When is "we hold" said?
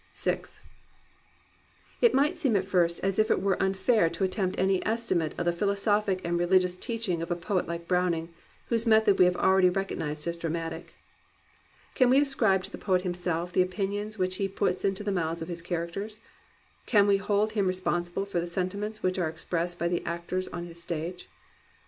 17.05-17.51